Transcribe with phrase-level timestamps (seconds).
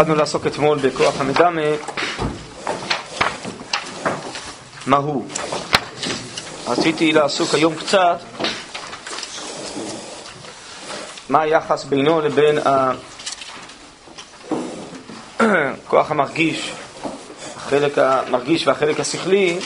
[0.00, 1.60] התחלנו לעסוק אתמול בכוח המדמה,
[4.86, 5.26] מה הוא?
[6.68, 8.18] רציתי לעסוק היום קצת
[11.28, 12.58] מה היחס בינו לבין
[15.38, 16.72] הכוח המרגיש,
[17.56, 19.58] החלק המרגיש והחלק השכלי.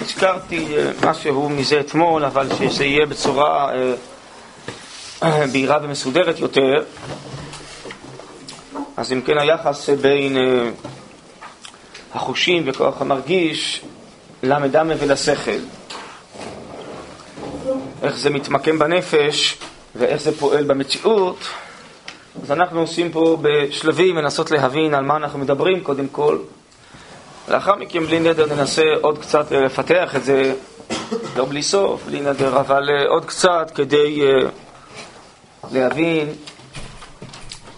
[0.00, 3.70] הזכרתי אה, משהו מזה אתמול, אבל שזה יהיה בצורה
[5.22, 6.84] אה, בהירה ומסודרת יותר.
[9.00, 10.70] אז אם כן היחס בין אה,
[12.14, 13.82] החושים וכוח המרגיש
[14.42, 15.60] למדמה ולשכל.
[18.02, 19.58] איך זה מתמקם בנפש
[19.96, 21.36] ואיך זה פועל במציאות.
[22.42, 26.38] אז אנחנו עושים פה בשלבים לנסות להבין על מה אנחנו מדברים קודם כל.
[27.48, 30.54] לאחר מכן בלי נדר ננסה עוד קצת לפתח את זה,
[31.36, 34.48] לא בלי סוף, בלי נדר, אבל אה, עוד קצת כדי אה,
[35.72, 36.32] להבין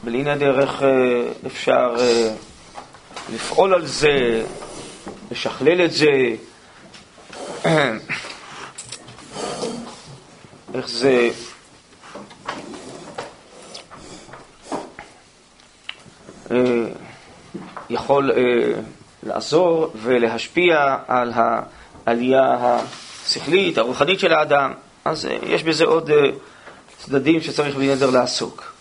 [0.05, 1.95] בלי נדר איך אה, אפשר
[3.35, 4.43] לפעול על זה,
[5.31, 6.11] לשכלל את זה,
[10.75, 11.31] איך זה
[16.51, 16.57] אה,
[17.91, 18.37] יכול אה,
[19.23, 21.33] לעזור ולהשפיע על
[22.07, 24.73] העלייה השכלית, הרוחנית של האדם.
[25.05, 26.11] אז אה, יש בזה עוד
[26.99, 28.72] צדדים שצריך בלי נדר לעסוק.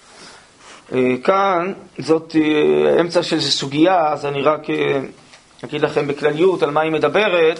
[1.23, 2.35] כאן זאת
[2.99, 4.61] אמצע של סוגיה, אז אני רק
[5.63, 7.59] אגיד לכם בכלליות על מה היא מדברת.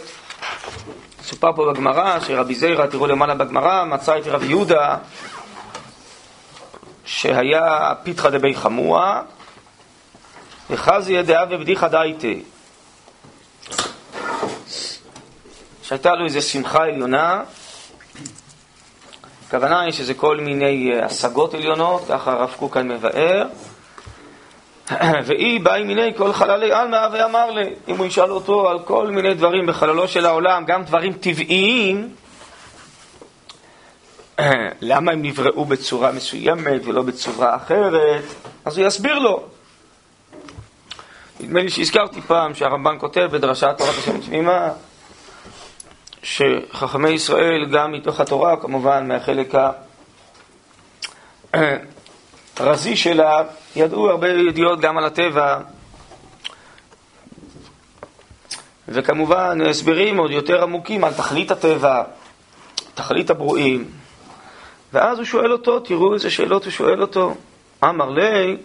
[1.24, 4.98] סופר פה בגמרא שרבי זיירא, תראו למעלה בגמרא, מצא את רבי יהודה
[7.06, 9.22] שהיה פיתחא דבי חמוה
[10.70, 12.44] וחזי ידעה ובדיחא דייתי
[15.84, 17.44] שהייתה לו איזו שמחה עליונה
[19.52, 23.48] הכוונה היא שזה כל מיני השגות עליונות, ככה הרב קוק כאן מבאר
[25.26, 29.34] ואי באי מיני כל חללי עלמא ואמר לי, אם הוא ישאל אותו על כל מיני
[29.34, 32.10] דברים בחללו של העולם, גם דברים טבעיים,
[34.82, 38.24] למה הם נבראו בצורה מסוימת ולא בצורה אחרת,
[38.66, 39.44] אז הוא יסביר לו.
[41.40, 44.70] נדמה לי שהזכרתי פעם שהרמב"ן כותב בדרשת תורת השם תמימה,
[46.24, 49.54] שחכמי ישראל, גם מתוך התורה, כמובן מהחלק
[52.58, 53.44] הרזי שלה,
[53.76, 55.60] ידעו הרבה ידיעות גם על הטבע,
[58.88, 62.04] וכמובן הסברים עוד יותר עמוקים על תכלית הטבע,
[62.94, 63.86] תכלית הברואים.
[64.94, 67.36] ואז הוא שואל אותו, תראו איזה שאלות הוא שואל אותו.
[67.84, 68.58] אמר לי,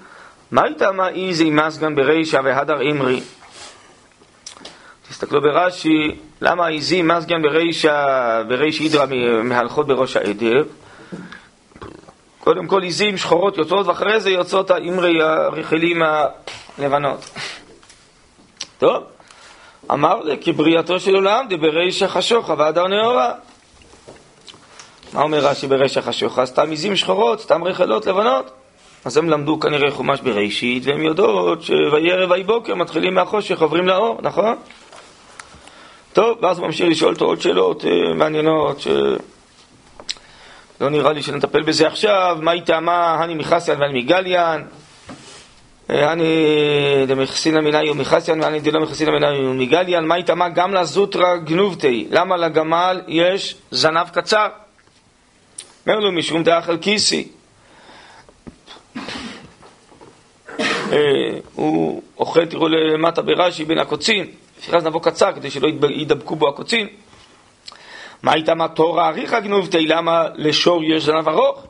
[0.51, 3.21] מה איתה מה איזי מסגן ברישא והדר אימרי?
[5.09, 6.67] תסתכלו ברש"י, למה
[7.03, 9.07] מסגן ברישא, בריש הידרא
[9.45, 10.63] מהלכות בראש העדר?
[12.41, 16.03] קודם כל עיזים שחורות יוצאות, ואחרי זה יוצאות האמרי הרכילים
[16.79, 17.31] הלבנות.
[18.79, 19.05] טוב,
[19.91, 23.33] אמר לי, כבריאתו של עולם דבריש החשוכה והדר נאורה.
[25.13, 26.47] מה אומר רש"י בריש החשוכה?
[26.47, 28.51] סתם עיזים שחורות, סתם רכילות לבנות.
[29.05, 34.19] אז הם למדו כנראה חומש בראשית, והם יודעות שוירא ויהי בוקר מתחילים מהחושך, עוברים לאור,
[34.23, 34.57] נכון?
[36.17, 38.89] טוב, ואז הוא ממשיך לשאול אותו עוד שאלות אה, מעניינות, ש...
[40.81, 44.63] לא נראה לי שנטפל בזה עכשיו, מה היא טעמה, הני מחסיין ואני מגליאן,
[45.89, 50.49] הני דמחסינא מנאי ומחסיין ואני דלא מחסינא מנאי ומגליאן, מה היא טעמה?
[50.49, 54.47] גם לזוטרא גנובתי, למה לגמל יש זנב קצר?
[55.87, 57.29] אומר לו משום דאכל כיסי.
[60.61, 60.99] אה,
[61.55, 64.27] הוא אוכל, תראו למטה ברש"י, בין הקוצים,
[64.59, 66.87] לפיכך זנבו קצר כדי שלא ידבקו בו הקוצים.
[68.23, 71.67] מה הייתה מה תורה אריכא גנובתי, למה לשור יש זנב ארוך?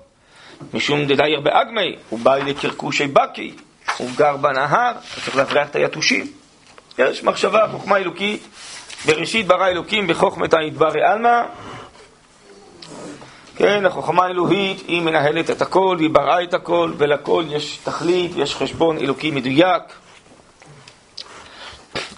[0.74, 3.54] משום דדייר באגמי, הוא בא לקרקושי בקי,
[3.96, 4.92] הוא גר בנהר,
[5.24, 6.26] צריך להבריח את היתושים.
[6.98, 8.48] יש מחשבה, חוכמה אלוקית,
[9.06, 11.42] בראשית ברא אלוקים בחוכמתא ידברי עלמא.
[13.56, 18.56] כן, החוכמה האלוהית היא מנהלת את הכל, היא בראה את הכל, ולכל יש תכלית, יש
[18.56, 19.82] חשבון אלוקי מדויק.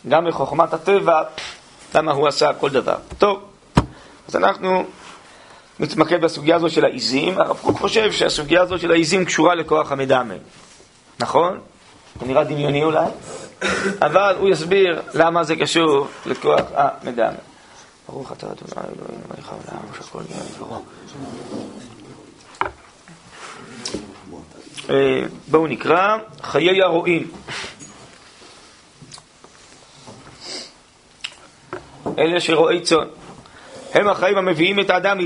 [0.09, 1.23] גם לחוכמת הטבע,
[1.95, 2.97] למה הוא עשה כל דבר.
[3.19, 3.43] טוב.
[4.29, 4.85] אז אנחנו
[5.81, 7.39] נתמקד בסוגיה הזו של העיזים.
[7.39, 10.35] הרב קוק חושב שהסוגיה הזו של העיזים קשורה לכוח המדמה.
[11.21, 11.61] נכון?
[12.21, 13.07] זה נראה דמיוני אולי,
[14.03, 17.39] אבל הוא יסביר למה זה קשור לכוח המדמה.
[18.09, 20.83] ברוך אתה אדוני אלוהינו מלך העולם שהכל נהיה לדברו.
[24.91, 27.31] אה, בואו נקרא חיי הרועים.
[32.19, 33.07] אלה שרועי צאן.
[33.95, 35.19] הם החיים המביאים את האדם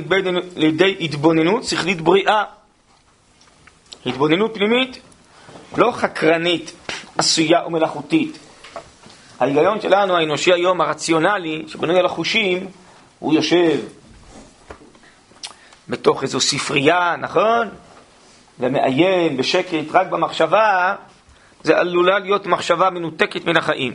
[0.57, 2.45] לידי התבוננות שכלית בריאה.
[4.07, 4.99] התבוננות פנימית,
[5.77, 6.73] לא חקרנית.
[7.19, 8.39] עשויה ומלאכותית.
[9.41, 12.67] ההיגיון שלנו, האנושי היום, הרציונלי, שבנוי על החושים,
[13.19, 13.79] הוא יושב
[15.89, 17.69] בתוך איזו ספרייה, נכון?
[18.61, 20.95] ומעיין בשקט רק במחשבה,
[21.63, 23.93] זה עלולה להיות מחשבה מנותקת מן החיים.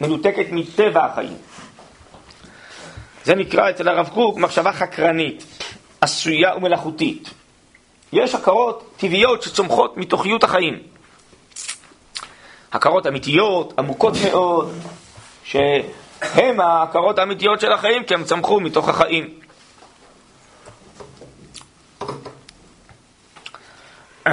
[0.00, 1.36] מנותקת מטבע החיים.
[3.24, 5.44] זה נקרא אצל הרב קוק מחשבה חקרנית,
[6.00, 7.30] עשויה ומלאכותית.
[8.12, 10.78] יש הכרות טבעיות שצומחות מתוכיות החיים.
[12.72, 14.72] הכרות אמיתיות, עמוקות מאוד,
[15.44, 19.28] שהן ההכרות האמיתיות של החיים כי הם צמחו מתוך החיים.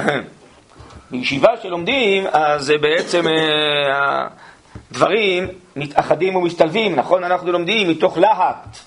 [1.10, 3.24] בישיבה שלומדים, אז בעצם
[4.92, 7.24] הדברים מתאחדים ומשתלבים, נכון?
[7.24, 8.78] אנחנו לומדים מתוך להט.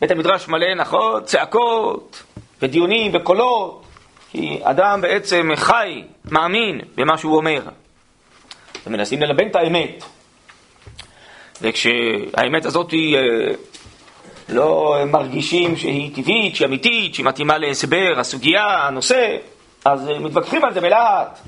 [0.00, 1.24] בית המדרש מלא, נכון?
[1.24, 2.22] צעקות
[2.62, 3.84] ודיונים וקולות,
[4.30, 7.60] כי אדם בעצם חי, מאמין במה שהוא אומר.
[8.86, 10.04] ומנסים ללבן את האמת.
[11.62, 13.22] וכשהאמת הזאת היא, אה,
[14.48, 19.36] לא מרגישים שהיא טבעית, שהיא אמיתית, שהיא מתאימה להסבר, הסוגיה, הנושא,
[19.84, 21.38] אז אה, מתווכחים על זה בלהט.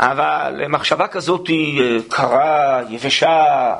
[0.00, 3.74] אבל מחשבה כזאת היא אה, קרה, יבשה,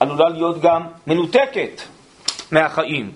[0.00, 1.82] עלולה להיות גם מנותקת
[2.50, 3.12] מהחיים.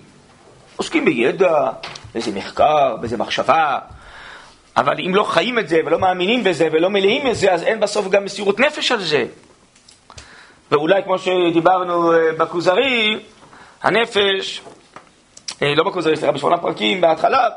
[0.75, 1.71] עוסקים בידע,
[2.13, 3.79] באיזה מחקר, באיזה מחשבה,
[4.77, 8.07] אבל אם לא חיים את זה ולא מאמינים בזה ולא מלאים בזה, אז אין בסוף
[8.07, 9.25] גם מסירות נפש על זה.
[10.71, 13.19] ואולי כמו שדיברנו אה, בכוזרי,
[13.83, 14.61] הנפש,
[15.61, 17.47] לא בכוזרי, סליחה, בשמונה פרקים בהתחלה,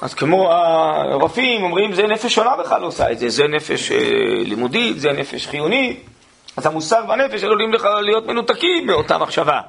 [0.00, 3.98] אז כמו הרופאים אומרים, זה נפש שונה בכלל עושה את זה, זה נפש אה,
[4.44, 6.06] לימודית, זה נפש חיונית,
[6.56, 9.60] אז המוסר והנפש עלולים לך להיות מנותקים מאותה מחשבה.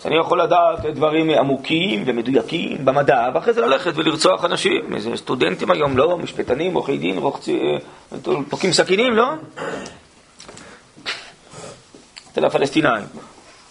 [0.00, 4.94] אז אני יכול לדעת דברים עמוקים ומדויקים במדע, ואחרי זה ללכת ולרצוח אנשים.
[4.94, 6.18] איזה סטודנטים היום, לא?
[6.18, 7.60] משפטנים, עורכי דין, רוחצי,
[8.50, 9.26] פוקים אה, סכינים, לא?
[12.32, 13.04] אצל הפלסטינאים.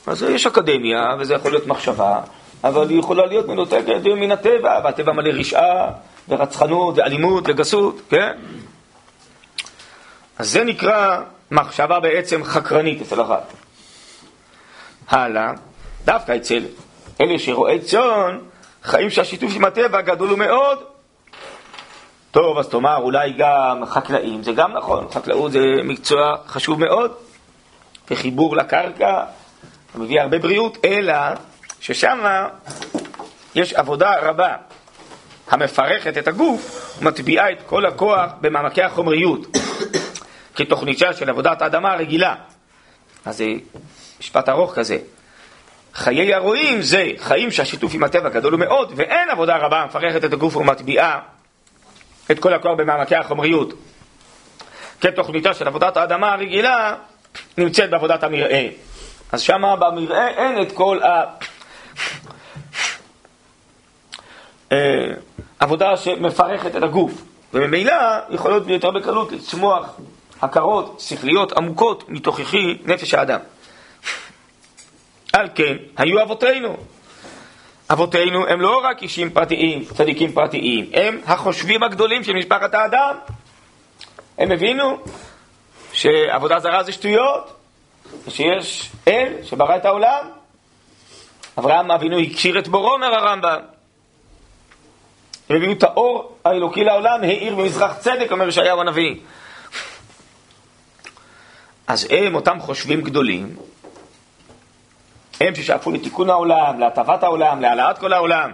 [0.08, 2.22] אז יש אקדמיה, וזה יכול להיות מחשבה,
[2.63, 5.89] אבל היא יכולה להיות מנותקת מן הטבע, והטבע מלא רשעה,
[6.30, 8.38] ורצחנות, ואלימות, וגסות, כן?
[10.38, 11.21] אז זה נקרא
[11.51, 13.54] מחשבה בעצם חקרנית אצל אחת.
[15.10, 15.51] הלאה,
[16.06, 16.63] דווקא אצל
[17.21, 18.39] אלה שרועי צאן,
[18.83, 20.80] חיים שהשיתוף עם הטבע גדול הוא מאוד.
[22.31, 27.12] טוב, אז תאמר, אולי גם חקלאים, זה גם נכון, חקלאות זה מקצוע חשוב מאוד,
[28.12, 29.24] וחיבור לקרקע,
[29.95, 31.13] מביא הרבה בריאות, אלא
[31.83, 32.19] ששם
[33.56, 34.56] יש עבודה רבה
[35.47, 39.57] המפרכת את הגוף ומטביעה את כל הכוח במעמקי החומריות
[40.56, 42.35] כתוכניתה של עבודת האדמה הרגילה.
[43.25, 43.45] אז זה
[44.19, 44.97] משפט ארוך כזה.
[45.94, 50.56] חיי הרועים זה חיים שהשיתוף עם הטבע גדול מאוד ואין עבודה רבה המפרכת את הגוף
[50.56, 51.19] ומטביעה
[52.31, 53.74] את כל הכוח במעמקי החומריות.
[55.01, 56.95] כתוכניתה של עבודת האדמה הרגילה
[57.57, 58.65] נמצאת בעבודת המרעה.
[59.31, 61.07] אז שמה במרעה אין את כל ה...
[61.07, 61.24] אה,
[65.60, 67.12] עבודה שמפרכת את הגוף,
[67.54, 67.94] וממילא
[68.30, 69.96] יכולות יותר בקלות לצמוח
[70.42, 73.40] הכרות שכליות עמוקות מתוככי נפש האדם.
[75.34, 76.78] על כן, היו אבותינו.
[77.92, 83.16] אבותינו הם לא רק אישים פרטיים, צדיקים פרטיים, הם החושבים הגדולים של משפחת האדם.
[84.38, 84.97] הם הבינו
[85.94, 87.54] שעבודה זרה זה שטויות,
[88.28, 90.26] ושיש אל שברא את העולם.
[91.59, 93.72] אברהם אבינו הקשיר את בורו, אומר הרמב"ם.
[95.50, 99.16] הביאו את האור האלוקי לעולם, האיר במזרח צדק, אומר ישעיהו הנביא.
[101.88, 103.56] אז הם, אותם חושבים גדולים,
[105.40, 108.52] הם ששאפו לתיקון העולם, להטבת העולם, להעלאת כל העולם.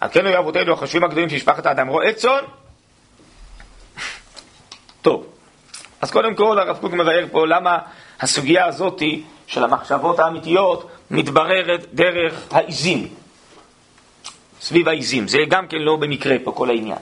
[0.00, 2.44] על כן היו אבותינו החושבים הגדולים של האדם רועה צאן.
[5.02, 5.26] טוב,
[6.00, 7.78] אז קודם כל הרב קוק מבאר פה למה
[8.20, 9.02] הסוגיה הזאת
[9.46, 13.08] של המחשבות האמיתיות מתבררת דרך העיזים.
[14.60, 15.28] סביב העיזים.
[15.28, 16.98] זה גם כן לא במקרה פה כל העניין.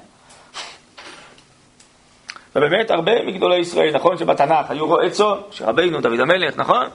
[2.57, 6.87] ובאמת הרבה מגדולי ישראל, נכון שבתנ"ך היו רועי צאן, שרבינו דוד המלך, נכון?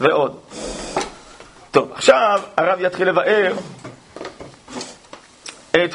[0.00, 0.40] ועוד.
[1.70, 3.54] טוב, עכשיו הרב יתחיל לבאר
[5.70, 5.94] את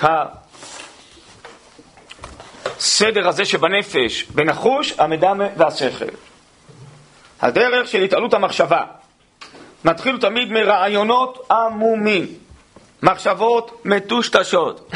[2.78, 6.06] הסדר הזה שבנפש, בין החוש, המדם והשכל.
[7.42, 8.82] הדרך של התעלות המחשבה.
[9.86, 12.45] מתחיל תמיד מרעיונות עמומים.
[13.06, 14.92] מחשבות מטושטשות.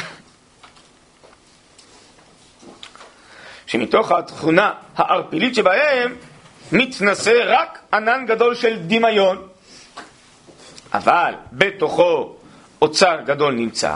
[3.68, 6.16] שמתוך התכונה הערפילית שבהם
[6.72, 9.48] מתנשא רק ענן גדול של דמיון,
[10.94, 12.36] אבל בתוכו
[12.82, 13.96] אוצר גדול נמצא,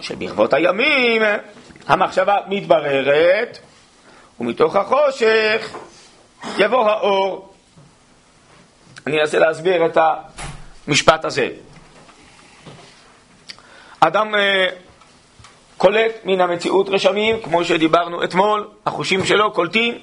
[0.00, 1.22] שברבות הימים
[1.88, 3.58] המחשבה מתבררת,
[4.40, 5.76] ומתוך החושך
[6.58, 7.54] יבוא האור.
[9.06, 9.98] אני אנסה להסביר את
[10.86, 11.48] המשפט הזה.
[14.04, 14.66] אדם אה,
[15.76, 19.98] קולט מן המציאות רשמים, כמו שדיברנו אתמול, החושים שלו קולטים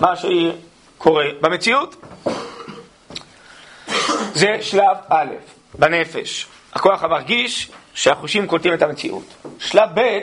[0.00, 1.96] מה שקורה במציאות.
[4.34, 5.26] זה שלב א',
[5.78, 6.46] בנפש.
[6.72, 9.34] הכוח המרגיש שהחושים קולטים את המציאות.
[9.58, 10.18] שלב ב',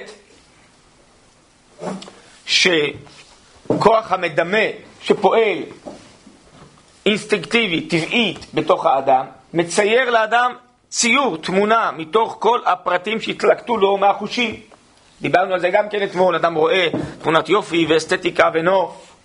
[2.45, 4.67] שכוח המדמה
[5.01, 5.57] שפועל
[7.05, 10.53] אינסטינקטיבית, טבעית, בתוך האדם, מצייר לאדם
[10.93, 14.59] ציור, תמונה, מתוך כל הפרטים שהתלקטו לו מהחושים.
[15.21, 16.88] דיברנו על זה גם כן אתמול, אדם רואה
[17.21, 19.15] תמונת יופי ואסתטיקה ונוף.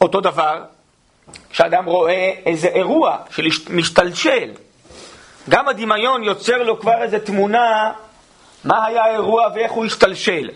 [0.00, 0.64] אותו דבר,
[1.50, 4.50] כשאדם רואה איזה אירוע שמשתלשל,
[5.48, 7.92] גם הדמיון יוצר לו כבר איזה תמונה
[8.64, 10.50] מה היה האירוע ואיך הוא השתלשל.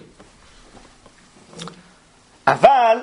[2.46, 2.98] אבל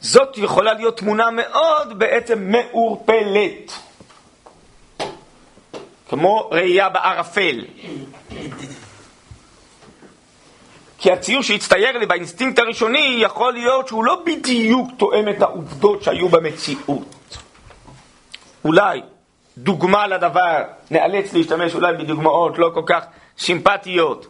[0.00, 3.89] זאת יכולה להיות תמונה מאוד בעצם מעורפלת.
[6.10, 7.64] כמו ראייה בערפל.
[10.98, 16.28] כי הציור שהצטייר לי באינסטינקט הראשוני, יכול להיות שהוא לא בדיוק תואם את העובדות שהיו
[16.28, 17.36] במציאות.
[18.64, 19.00] אולי
[19.58, 23.04] דוגמה לדבר, נאלץ להשתמש אולי בדוגמאות לא כל כך
[23.38, 24.26] סימפטיות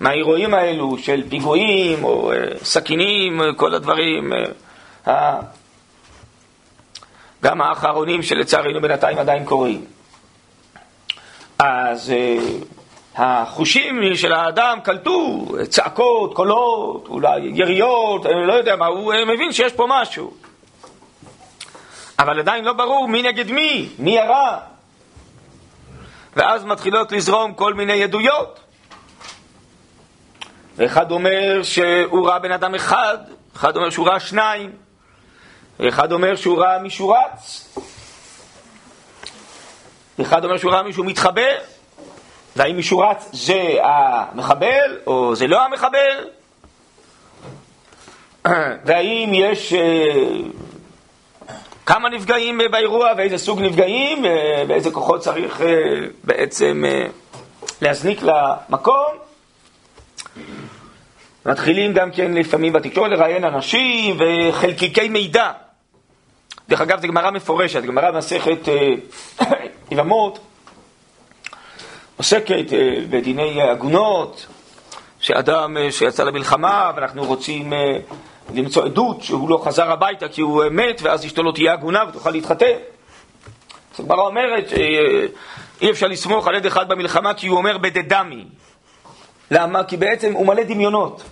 [0.00, 4.32] מהאירועים האלו של פיגועים או uh, סכינים, כל הדברים,
[5.06, 5.10] uh,
[7.42, 9.97] גם האחרונים שלצערנו בינתיים עדיין קורים.
[11.58, 12.64] אז uh,
[13.14, 19.72] החושים של האדם קלטו צעקות, קולות, אולי יריות, אני לא יודע מה, הוא מבין שיש
[19.72, 20.34] פה משהו.
[22.18, 24.58] אבל עדיין לא ברור מי נגד מי, מי ירה.
[26.36, 28.60] ואז מתחילות לזרום כל מיני עדויות.
[30.76, 33.18] ואחד אומר שהוא ראה בן אדם אחד,
[33.56, 34.72] אחד אומר שהוא ראה שניים,
[35.80, 37.68] ואחד אומר שהוא ראה מישהו רץ,
[40.18, 41.56] ואחד אומר שהוא ראה מישהו מתחבר,
[42.56, 46.24] והאם מישהו רץ זה המחבל או זה לא המחבל,
[48.84, 50.14] והאם יש אה,
[51.86, 54.24] כמה נפגעים באירוע ואיזה סוג נפגעים
[54.68, 55.66] ואיזה כוחות צריך אה,
[56.24, 57.06] בעצם אה,
[57.82, 59.12] להזניק למקום.
[61.46, 65.50] מתחילים גם כן לפעמים בתקשורת לראיין אנשים וחלקיקי מידע.
[66.68, 68.68] דרך אגב, זו גמרא מפורשת, גמרא במסכת
[69.92, 70.38] אה, יבמות,
[72.16, 72.64] עוסקת
[73.10, 74.46] בדיני עגונות,
[75.20, 77.72] שאדם שיצא למלחמה ואנחנו רוצים
[78.54, 82.30] למצוא עדות שהוא לא חזר הביתה כי הוא מת, ואז אשתו לא תהיה עגונה ותוכל
[82.30, 82.76] להתחתן.
[83.94, 88.44] אז הגמרא אומרת שאי אפשר לסמוך על עד אחד במלחמה כי הוא אומר בדדמי.
[89.50, 89.84] למה?
[89.84, 91.22] כי בעצם הוא מלא דמיונות.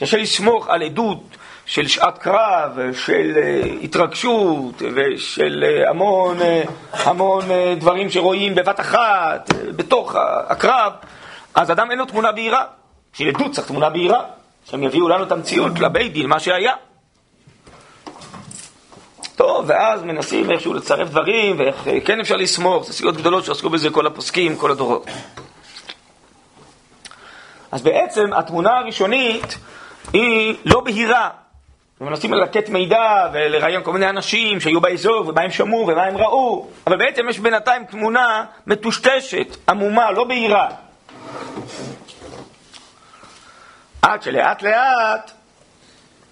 [0.00, 1.22] קשה לסמוך על עדות
[1.68, 7.44] של שעת קרב, של אה, התרגשות ושל אה, המון, אה, המון
[7.78, 10.14] דברים שרואים בבת אחת, בתוך
[10.48, 10.92] הקרב,
[11.54, 12.64] אז אדם אין לו תמונה בהירה.
[13.12, 14.22] בשביל עדות צריך תמונה בהירה.
[14.70, 16.74] שהם יביאו לנו את המציאות לבית דין, מה שהיה.
[19.36, 23.70] טוב, ואז מנסים איכשהו לצרף דברים, ואיך אה, כן אפשר לסמוך, זה סיעות גדולות שעסקו
[23.70, 25.06] בזה כל הפוסקים, כל הדורות.
[27.72, 29.58] אז בעצם התמונה הראשונית
[30.12, 31.30] היא לא בהירה.
[32.00, 36.66] ומנסים ללקט מידע ולראיין כל מיני אנשים שהיו באזור ומה הם שמעו ומה הם ראו,
[36.86, 40.68] אבל בעצם יש בינתיים תמונה מטושטשת, עמומה, לא בהירה.
[44.02, 45.30] עד שלאט לאט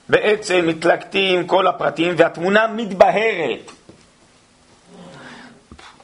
[0.08, 3.72] בעצם מתלקטים כל הפרטים והתמונה מתבהרת.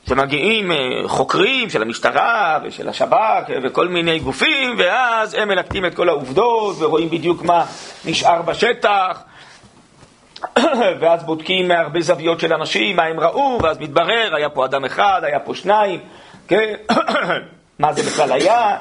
[0.08, 0.76] שמגיעים אה,
[1.06, 7.10] חוקרים של המשטרה ושל השב"כ וכל מיני גופים, ואז הם מלקטים את כל העובדות ורואים
[7.10, 7.64] בדיוק מה
[8.04, 9.22] נשאר בשטח,
[11.00, 15.20] ואז בודקים מהרבה זוויות של אנשים, מה הם ראו, ואז מתברר, היה פה אדם אחד,
[15.24, 16.00] היה פה שניים,
[16.48, 16.74] כן?
[17.78, 18.76] מה זה בכלל היה,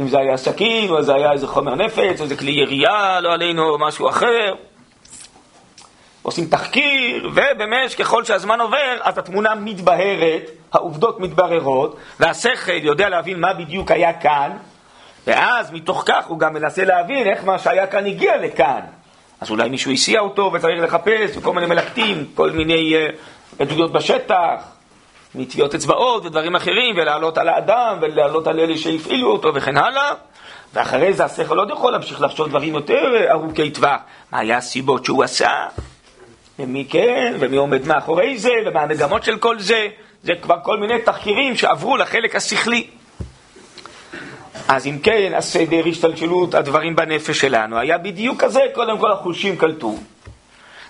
[0.00, 3.32] אם זה היה סכין, או זה היה איזה חומר נפץ, או איזה כלי ירייה, לא
[3.32, 4.54] עלינו, או משהו אחר.
[6.22, 13.54] עושים תחקיר, ובאמת, ככל שהזמן עובר, אז התמונה מתבהרת, העובדות מתבררות, והשכל יודע להבין מה
[13.54, 14.50] בדיוק היה כאן,
[15.26, 18.80] ואז מתוך כך הוא גם מנסה להבין איך מה שהיה כאן הגיע לכאן.
[19.44, 24.64] אז אולי מישהו הסיע אותו וצריך לחפש, וכל מיני מלקטים, כל מיני uh, עדויות בשטח,
[25.34, 30.10] מטביעות אצבעות ודברים אחרים, ולעלות על האדם, ולעלות על אלה שהפעילו אותו וכן הלאה.
[30.74, 34.00] ואחרי זה השכל עוד יכול להמשיך לחשוב דברים יותר ארוכי טווח.
[34.32, 35.66] מה היה הסיבות שהוא עשה?
[36.58, 39.86] ומי כן, ומי עומד מאחורי זה, ומה המגמות של כל זה.
[40.22, 42.86] זה כבר כל מיני תחקירים שעברו לחלק השכלי.
[44.68, 49.94] אז אם כן, הסדר השתלשלות הדברים בנפש שלנו היה בדיוק כזה, קודם כל החושים קלטו.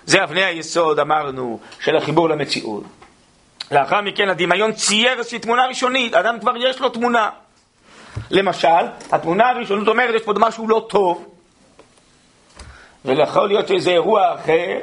[0.05, 2.83] זה אבני היסוד, אמרנו, של החיבור למציאות.
[3.71, 7.29] לאחר מכן הדמיון צייר איזושהי תמונה ראשונית, אדם כבר יש לו תמונה.
[8.31, 8.67] למשל,
[9.11, 11.25] התמונה הראשונית אומרת, יש פה משהו לא טוב,
[13.05, 14.79] ויכול להיות שאיזה אירוע אחר,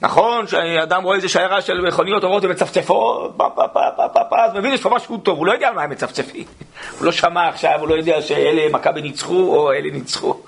[0.00, 4.44] נכון, שאדם רואה איזה שיירה של מכוניות אורות ומצפצפות, פה פה פה פה פה פה,
[4.44, 6.44] אז מבין יש פה משהו טוב, הוא לא יודע על מה הם מצפצפים.
[6.98, 10.40] הוא לא שמע עכשיו, הוא לא יודע שאלה מכבי ניצחו או אלה ניצחו.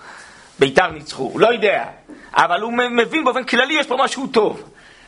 [0.58, 1.84] ביתר ניצחו, הוא לא יודע.
[2.34, 4.62] אבל הוא מבין באופן כללי, יש פה משהו טוב.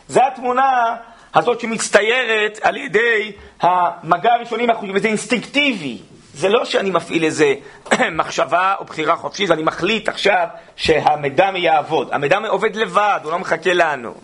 [0.08, 0.96] זו התמונה
[1.34, 5.98] הזאת שמצטיירת על ידי המגע הראשוני מהחושים, וזה אינסטינקטיבי.
[6.34, 7.54] זה לא שאני מפעיל איזה
[8.12, 10.46] מחשבה או בחירה חופשית, ואני מחליט עכשיו
[10.76, 12.08] שהמדמה יעבוד.
[12.12, 14.14] המדמה עובד לבד, הוא לא מחכה לנו.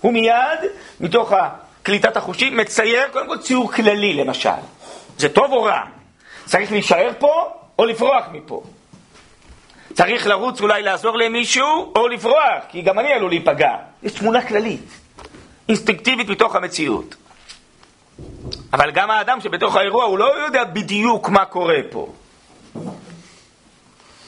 [0.00, 0.60] הוא מיד,
[1.00, 1.32] מתוך
[1.82, 4.50] קליטת החושים, מצייר קודם כל ציור כללי למשל.
[5.18, 5.80] זה טוב או רע?
[6.44, 8.62] צריך להישאר פה או לברוח מפה?
[9.94, 13.76] צריך לרוץ אולי לעזור למישהו או לברוח, כי גם אני עלול להיפגע.
[14.02, 14.88] יש תמונה כללית,
[15.68, 17.14] אינסטינקטיבית מתוך המציאות.
[18.72, 22.12] אבל גם האדם שבתוך האירוע הוא לא יודע בדיוק מה קורה פה.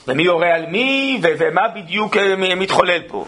[0.08, 3.24] ומי יורה על מי ומה בדיוק אה, מתחולל פה.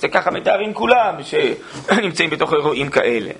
[0.00, 3.30] זה ככה מתארים כולם שנמצאים בתוך אירועים כאלה.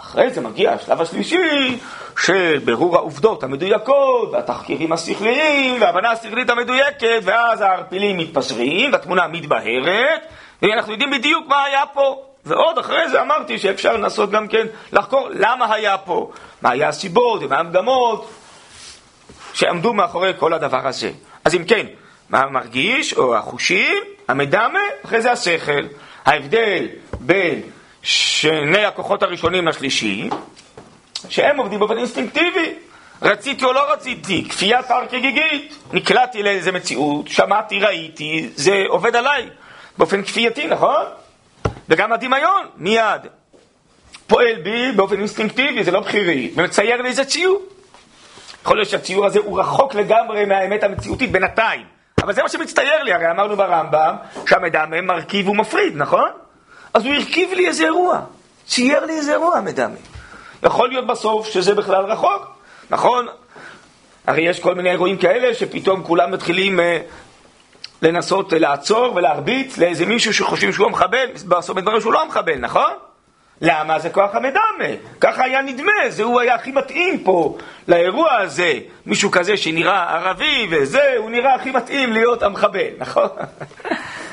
[0.00, 1.78] אחרי זה מגיע השלב השלישי
[2.18, 10.20] של בירור העובדות המדויקות, והתחקירים השכליים, וההבנה השכלית המדויקת, ואז הערפילים מתפזרים, והתמונה מתבהרת,
[10.62, 12.22] ואנחנו יודעים בדיוק מה היה פה.
[12.44, 16.30] ועוד אחרי זה אמרתי שאפשר לנסות גם כן לחקור למה היה פה,
[16.62, 18.30] מה היה הסיבות ומה המגמות
[19.52, 21.10] שעמדו מאחורי כל הדבר הזה.
[21.44, 21.86] אז אם כן,
[22.30, 23.96] מה המרגיש או החושים,
[24.28, 25.86] המדמה, אחרי זה השכל.
[26.24, 26.88] ההבדל
[27.20, 27.60] בין
[28.02, 30.28] שני הכוחות הראשונים לשלישי,
[31.28, 32.74] שהם עובדים באופן אינסטינקטיבי.
[33.22, 35.74] רציתי או לא רציתי, כפיית הר כגיגית.
[35.92, 39.48] נקלעתי לאיזה מציאות, שמעתי, ראיתי, זה עובד עליי
[39.98, 41.04] באופן כפייתי, נכון?
[41.88, 43.26] וגם הדמיון, מיד.
[44.26, 47.62] פועל בי באופן אינסטינקטיבי, זה לא בחירי, ומצייר לי איזה ציור.
[48.62, 51.84] יכול להיות שהציור הזה הוא רחוק לגמרי מהאמת המציאותית בינתיים,
[52.22, 56.30] אבל זה מה שמצטייר לי, הרי אמרנו ברמב"ם שהמדמה מרכיב ומפריד, נכון?
[56.94, 58.20] אז הוא הרכיב לי איזה אירוע,
[58.66, 59.96] צייר לי איזה אירוע המדמה.
[60.62, 62.46] יכול להיות בסוף שזה בכלל רחוק,
[62.90, 63.26] נכון?
[64.26, 66.98] הרי יש כל מיני אירועים כאלה שפתאום כולם מתחילים אה,
[68.02, 72.90] לנסות לעצור ולהרביץ לאיזה מישהו שחושבים שהוא המחבל, בסוף מתברר שהוא לא המחבל, נכון?
[73.60, 73.98] למה?
[73.98, 74.94] זה כוח המדמה.
[75.20, 78.72] ככה היה נדמה, זה הוא היה הכי מתאים פה לאירוע הזה.
[79.06, 83.28] מישהו כזה שנראה ערבי וזה, הוא נראה הכי מתאים להיות המחבל, נכון?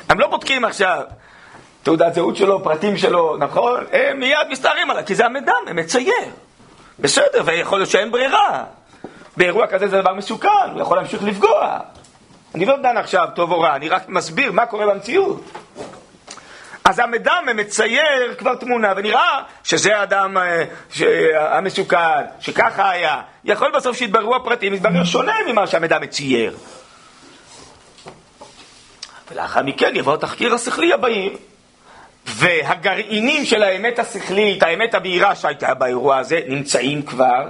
[0.08, 1.02] הם לא בודקים עכשיו
[1.82, 3.84] תעודת זהות שלו, פרטים שלו, נכון?
[3.92, 6.12] הם מיד מסתערים עליו, כי זה המדמה, מצייר.
[6.98, 8.64] בסדר, ויכול להיות שאין ברירה.
[9.36, 11.78] באירוע כזה זה דבר מסוכן, הוא יכול להמשיך לפגוע.
[12.54, 15.42] אני לא דן עכשיו טוב או רע, אני רק מסביר מה קורה במציאות.
[16.88, 20.64] אז המדמה מצייר כבר תמונה, ונראה שזה האדם אה,
[21.56, 23.20] המסוכן, שככה היה.
[23.44, 26.56] יכול בסוף שיתבררו הפרטים, יתברר שונה ממה שהמדמה צייר.
[29.30, 31.36] ולאחר מכן יבוא התחקיר השכלי הבאים,
[32.26, 37.48] והגרעינים של האמת השכלית, האמת הבהירה שהייתה באירוע הזה, נמצאים כבר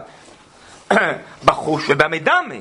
[1.44, 2.54] בחוש ובמדמה.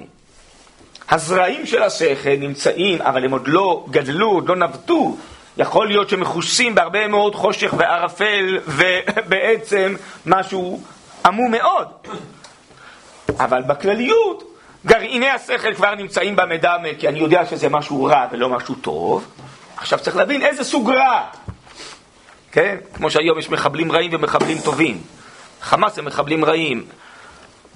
[1.10, 5.18] הזרעים של השכל נמצאים, אבל הם עוד לא גדלו, עוד לא נבטו.
[5.58, 10.82] יכול להיות שמכוסים בהרבה מאוד חושך וערפל, ובעצם משהו
[11.26, 11.88] עמום מאוד.
[13.40, 14.44] אבל בכלליות,
[14.86, 19.26] גרעיני השכל כבר נמצאים במדמה, כי אני יודע שזה משהו רע ולא משהו טוב.
[19.78, 21.24] עכשיו צריך להבין איזה סוג רע.
[22.52, 22.78] כן?
[22.94, 25.02] כמו שהיום יש מחבלים רעים ומחבלים טובים.
[25.62, 26.86] חמאס הם מחבלים רעים.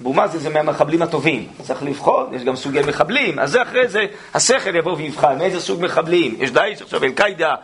[0.02, 4.06] אבו מאזן זה מהמחבלים הטובים, צריך לבחון, יש גם סוגי מחבלים, אז זה אחרי זה,
[4.34, 7.54] השכל יבוא ויבחן, מאיזה סוג מחבלים, יש דאעש עכשיו, אל-קאידה,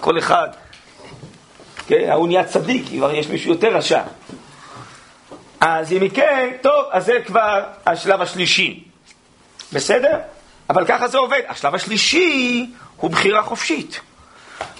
[0.00, 0.48] כל אחד,
[1.86, 4.02] כן, ההוא נהיה צדיק, כבר יש מישהו יותר רשע.
[5.60, 8.84] אז אם כן, טוב, אז זה כבר השלב השלישי,
[9.72, 10.18] בסדר?
[10.70, 11.40] אבל ככה זה עובד.
[11.48, 14.00] השלב השלישי הוא בחירה חופשית.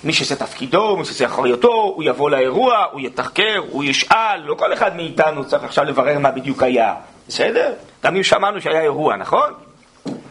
[0.04, 4.72] מי שזה תפקידו, מי שזה אחריותו, הוא יבוא לאירוע, הוא יתחקר, הוא ישאל, לא כל
[4.72, 6.94] אחד מאיתנו צריך עכשיו לברר מה בדיוק היה,
[7.28, 7.72] בסדר?
[8.04, 9.52] גם אם שמענו שהיה אירוע, נכון?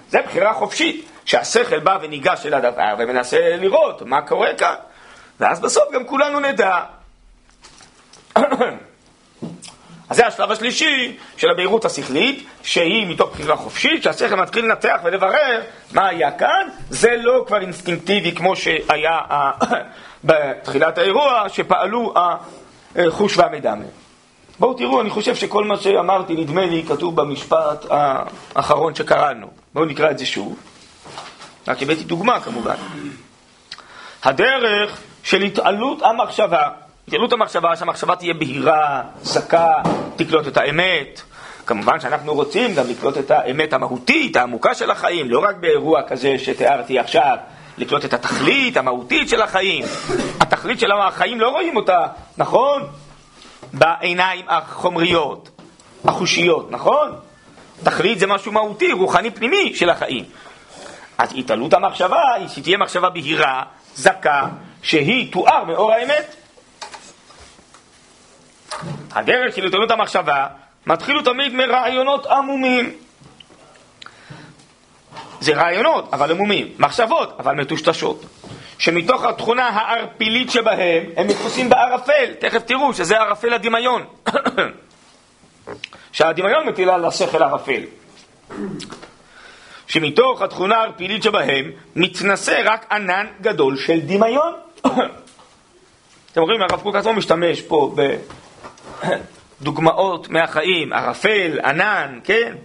[0.10, 4.76] זה בחירה חופשית, שהשכל בא וניגש אל הדבר ומנסה לראות מה קורה כאן,
[5.40, 6.80] ואז בסוף גם כולנו נדע.
[10.10, 15.62] אז זה השלב השלישי של הבהירות השכלית, שהיא מתוך בחירה חופשית, שהשכל מתחיל לנתח ולברר
[15.92, 19.20] מה היה כאן, זה לא כבר אינסטינקטיבי כמו שהיה
[20.24, 22.14] בתחילת האירוע, שפעלו
[22.96, 23.86] החוש והמדמה.
[24.60, 27.86] בואו תראו, אני חושב שכל מה שאמרתי, נדמה לי, כתוב במשפט
[28.56, 29.48] האחרון שקראנו.
[29.74, 30.60] בואו נקרא את זה שוב.
[31.68, 32.76] רק הבאתי דוגמה כמובן.
[34.24, 36.70] הדרך של התעלות המחשבה,
[37.08, 39.74] התעלות המחשבה, שהמחשבה תהיה בהירה, זכה,
[40.16, 41.22] תקלוט את האמת.
[41.66, 46.40] כמובן שאנחנו רוצים גם לקלוט את האמת המהותית, העמוקה של החיים, לא רק באירוע כזה
[46.40, 47.38] שתיארתי עכשיו,
[47.78, 49.86] לקלוט את התכלית המהותית של החיים.
[50.40, 52.84] התכלית של החיים לא רואים אותה, נכון?
[53.74, 55.50] בעיניים החומריות,
[56.06, 57.12] החושיות, נכון?
[57.84, 60.24] תכלית זה משהו מהותי, רוחני פנימי של החיים.
[61.18, 63.64] אז התעלות המחשבה היא שתהיה מחשבה בהירה,
[63.96, 64.48] זכה,
[64.82, 66.47] שהיא תואר מאור האמת.
[69.12, 70.48] הדרך של התעלות המחשבה
[70.88, 72.94] מתחילו תמיד מרעיונות עמומים.
[75.40, 78.26] זה רעיונות, אבל עמומים, מחשבות, אבל מטושטשות.
[78.78, 84.06] שמתוך התכונה הערפילית שבהם הם מתפוסים בערפל, תכף תראו שזה ערפל הדמיון.
[86.12, 87.82] שהדמיון מטיל על השכל ערפל.
[89.88, 94.54] שמתוך התכונה הערפילית שבהם מתנשא רק ענן גדול של דמיון.
[96.32, 97.96] אתם רואים, הרב קוק עצמו משתמש פה
[99.62, 102.56] בדוגמאות מהחיים, ערפל, ענן, כן?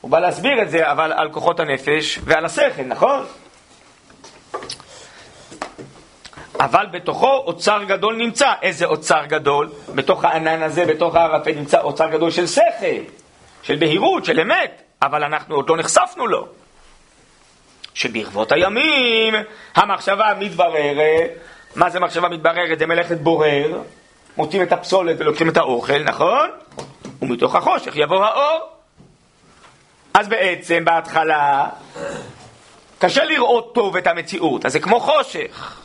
[0.00, 3.24] הוא בא להסביר את זה, אבל על כוחות הנפש ועל השכל, נכון?
[6.60, 8.52] אבל בתוכו אוצר גדול נמצא.
[8.62, 9.72] איזה אוצר גדול?
[9.94, 13.02] בתוך הענן הזה, בתוך הערפל, נמצא אוצר גדול של שכל,
[13.62, 16.46] של בהירות, של אמת, אבל אנחנו עוד לא נחשפנו לו.
[17.94, 19.34] שברבות הימים
[19.74, 21.30] המחשבה מתבררת,
[21.76, 22.78] מה זה מחשבה מתבררת?
[22.78, 23.82] זה מלאכת בורר,
[24.36, 26.50] מוצאים את הפסולת ולוקחים את האוכל, נכון?
[27.22, 28.68] ומתוך החושך יבוא האור.
[30.14, 31.68] אז בעצם בהתחלה
[32.98, 35.82] קשה לראות טוב את המציאות, אז זה כמו חושך.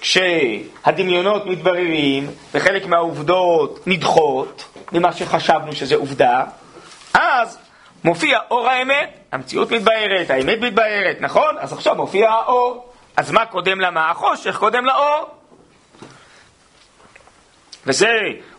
[0.00, 6.44] כשהדמיונות מתבררים וחלק מהעובדות נדחות ממה שחשבנו שזה עובדה,
[7.14, 7.58] אז
[8.04, 11.56] מופיע אור האמת, המציאות מתבהרת, האמת מתבהרת, נכון?
[11.58, 12.92] אז עכשיו מופיע האור.
[13.16, 14.10] אז מה קודם למה?
[14.10, 15.37] החושך קודם לאור.
[17.86, 18.08] וזה,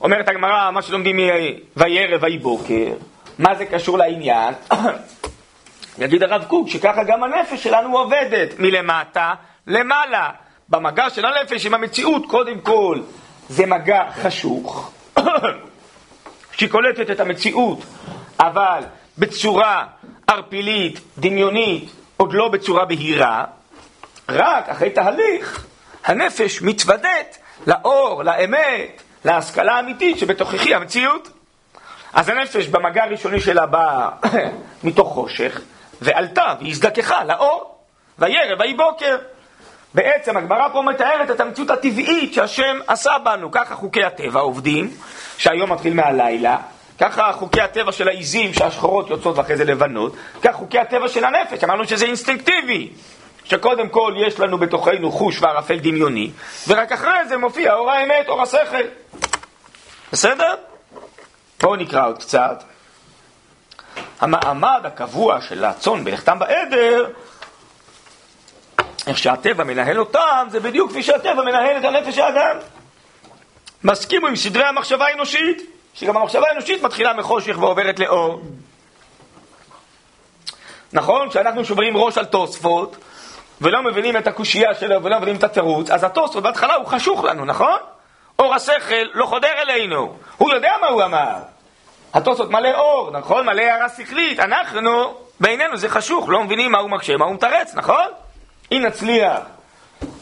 [0.01, 2.93] אומרת הגמרא, מה שלומדים מ"וירא ויהי בוקר",
[3.39, 4.53] מה זה קשור לעניין?
[5.99, 9.33] יגיד הרב קוק שככה גם הנפש שלנו עובדת, מלמטה
[9.67, 10.29] למעלה.
[10.69, 12.99] במגע של הנפש עם המציאות, קודם כל,
[13.49, 14.91] זה מגע חשוך,
[16.57, 17.79] שהיא קולטת את המציאות,
[18.39, 18.83] אבל
[19.17, 19.85] בצורה
[20.27, 23.45] ערפילית, דמיונית, עוד לא בצורה בהירה,
[24.29, 25.65] רק אחרי תהליך
[26.05, 31.29] הנפש מתוודית לאור, לאמת, להשכלה האמיתית שבתוככי המציאות.
[32.13, 34.09] אז הנפש במגע הראשוני שלה באה
[34.83, 35.61] מתוך חושך,
[36.01, 37.75] ועלתה והזדככה לאור,
[38.19, 39.17] וירא ויהי בוקר.
[39.93, 43.51] בעצם הגמרא פה מתארת את המציאות הטבעית שהשם עשה בנו.
[43.51, 44.91] ככה חוקי הטבע עובדים,
[45.37, 46.57] שהיום מתחיל מהלילה,
[46.99, 51.63] ככה חוקי הטבע של העיזים שהשחורות יוצאות ואחרי זה לבנות, כך חוקי הטבע של הנפש,
[51.63, 52.89] אמרנו שזה אינסטינקטיבי,
[53.43, 56.31] שקודם כל יש לנו בתוכנו חוש וערפל דמיוני,
[56.67, 58.83] ורק אחרי זה מופיע אור האמת, אור השכל.
[60.11, 60.55] בסדר?
[61.61, 62.63] בואו נקרא עוד קצת.
[64.19, 67.09] המעמד הקבוע של הצאן בלכתם בעדר
[69.07, 72.57] איך שהטבע מנהל אותם, זה בדיוק כפי שהטבע מנהל את הנפש האדם.
[73.83, 75.61] מסכימו עם סדרי המחשבה האנושית,
[75.93, 78.41] שגם המחשבה האנושית מתחילה מחושך ועוברת לאור.
[80.93, 82.95] נכון, כשאנחנו שוברים ראש על תוספות,
[83.61, 87.45] ולא מבינים את הקושייה שלו ולא מבינים את התירוץ, אז התוספות בהתחלה הוא חשוך לנו,
[87.45, 87.77] נכון?
[88.39, 91.35] אור השכל לא חודר אלינו, הוא יודע מה הוא אמר.
[92.13, 93.45] התוספות מלא אור, נכון?
[93.45, 97.75] מלא הערה שכלית, אנחנו, בעינינו זה חשוך, לא מבינים מה הוא מקשה, מה הוא מתרץ,
[97.75, 98.05] נכון?
[98.71, 99.39] אם נצליח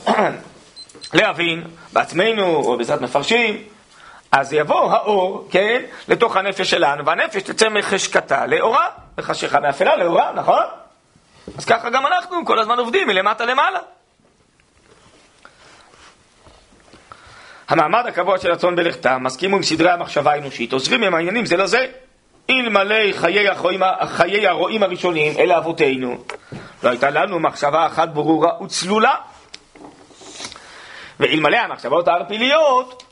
[1.13, 3.63] להבין בעצמנו או בעזרת מפרשים,
[4.31, 10.63] אז יבוא האור, כן, לתוך הנפש שלנו, והנפש תצא מחשקתה לאורה, וחשיכה מאפלה לאורה, נכון?
[11.57, 13.79] אז ככה גם אנחנו כל הזמן עובדים מלמטה למעלה.
[17.69, 21.85] המעמד הקבוע של הצאן בלכתם, מסכימו עם סדרי המחשבה האנושית, עוזרים עם העניינים זה לזה.
[22.49, 23.47] אלמלא חיי,
[24.07, 26.17] חיי הרועים הראשונים, אלה אבותינו,
[26.83, 29.15] לא הייתה לנו מחשבה אחת ברורה וצלולה.
[31.19, 33.03] ואלמלא המחשבות הערפיליות,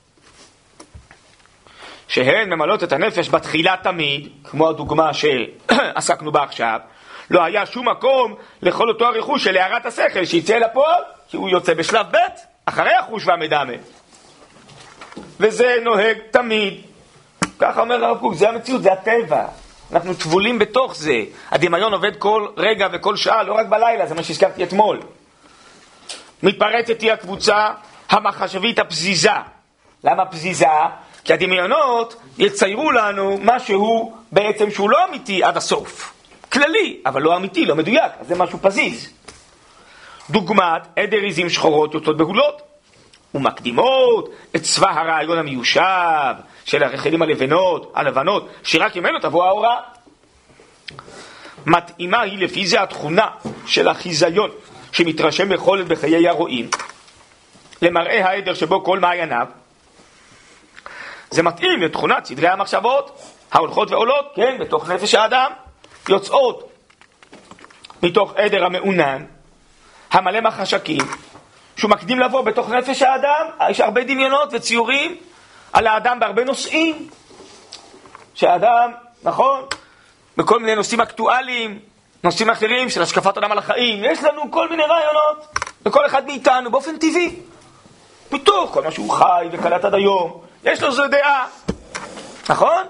[2.08, 6.80] שהן ממלאות את הנפש בתחילה תמיד, כמו הדוגמה שעסקנו בה עכשיו,
[7.30, 11.74] לא היה שום מקום לכל אותו הרכוש של הערת השכל שיצא לפועל, כי הוא יוצא
[11.74, 12.18] בשלב ב',
[12.66, 13.74] אחרי החוש והמדמה.
[15.40, 16.82] וזה נוהג תמיד.
[17.60, 19.46] ככה אומר הרב קוק, זה המציאות, זה הטבע.
[19.92, 21.24] אנחנו טבולים בתוך זה.
[21.52, 25.00] הדמיון עובד כל רגע וכל שעה, לא רק בלילה, זה מה שהזכרתי אתמול.
[26.44, 27.70] מתפרצת היא הקבוצה
[28.10, 29.30] המחשבית הפזיזה.
[30.04, 30.68] למה פזיזה?
[31.24, 36.14] כי הדמיונות יציירו לנו משהו בעצם שהוא לא אמיתי עד הסוף.
[36.52, 39.10] כללי, אבל לא אמיתי, לא מדויק, אז זה משהו פזיז.
[40.30, 42.62] דוגמת עדר עיזים שחורות יוצאות בהולות,
[43.36, 46.34] ומקדימות את צבא הרעיון המיושב
[46.66, 49.80] של הרחלים הלבנות, הלבנות, שרק ממנו תבוא ההוראה.
[51.66, 53.28] מתאימה היא לפי זה התכונה
[53.66, 54.50] של החיזיון
[54.92, 56.70] שמתרשם בכל עת בחיי הרועים,
[57.82, 59.48] למראה העדר שבו כל מעייניו.
[61.32, 63.22] זה מתאים לתכונת סדרי המחשבות
[63.52, 65.52] ההולכות ועולות, כן, בתוך נפש האדם,
[66.10, 66.72] יוצאות
[68.04, 69.26] מתוך עדר המעונן,
[70.12, 71.02] המלא מחשקים,
[71.76, 75.16] שהוא מקדים לבוא בתוך נפש האדם, יש הרבה דמיונות וציורים
[75.74, 77.10] על האדם בהרבה נושאים,
[78.34, 78.92] שהאדם,
[79.24, 79.62] נכון,
[80.38, 81.80] בכל מיני נושאים אקטואליים,
[82.24, 85.48] נושאים אחרים של השקפת עולם על החיים, יש לנו כל מיני רעיונות,
[85.86, 87.36] לכל אחד מאיתנו, באופן טבעי,
[88.32, 91.48] מתוך כל מה שהוא חי וקלט עד היום, יש לו זו דעה,
[92.50, 92.84] נכון?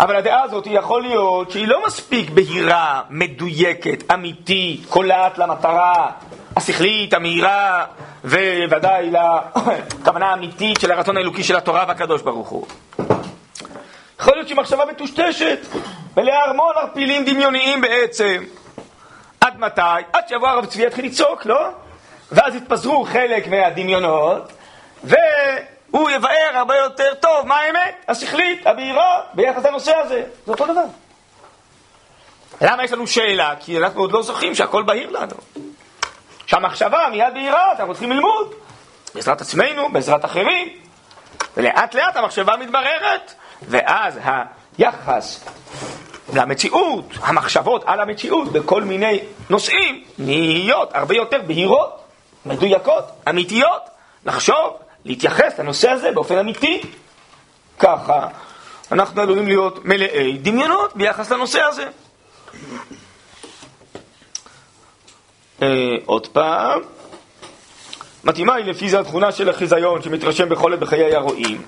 [0.00, 6.10] אבל הדעה הזאת יכול להיות שהיא לא מספיק בהירה, מדויקת, אמיתית, קולעת למטרה
[6.56, 7.84] השכלית, המהירה,
[8.24, 12.66] וודאי לכוונה האמיתית של הרצון האלוקי של התורה והקדוש ברוך הוא.
[14.20, 15.58] יכול להיות שהיא מחשבה מטושטשת,
[16.16, 18.44] מלאה המון ערפילים דמיוניים בעצם.
[19.40, 19.80] עד מתי?
[20.12, 21.68] עד שיבוא הרב צבי יתחיל לצעוק, לא?
[22.32, 24.52] ואז יתפזרו חלק מהדמיונות,
[25.96, 30.24] והוא יבאר הרבה יותר טוב מה האמת השכלית, הבהירה, ביחס לנושא הזה.
[30.46, 30.84] זה אותו דבר.
[32.60, 33.54] למה יש לנו שאלה?
[33.60, 35.36] כי אנחנו עוד לא זוכרים שהכל בהיר לנו.
[36.46, 38.54] שהמחשבה מיד בהירה, אנחנו צריכים ללמוד.
[39.14, 40.68] בעזרת עצמנו, בעזרת אחרים.
[41.56, 44.18] ולאט לאט המחשבה מתבררת, ואז
[44.78, 45.44] היחס
[46.34, 49.18] למציאות, המחשבות על המציאות בכל מיני
[49.50, 52.00] נושאים נהיות הרבה יותר בהירות,
[52.46, 53.82] מדויקות, אמיתיות,
[54.24, 56.80] לחשוב, להתייחס לנושא הזה באופן אמיתי.
[57.78, 58.28] ככה
[58.92, 61.88] אנחנו עלולים להיות מלאי דמיונות ביחס לנושא הזה.
[65.62, 66.80] אה, עוד פעם,
[68.24, 71.62] מתאימה היא לפי זה התכונה של החיזיון שמתרשם בכל עת בחיי הרועים,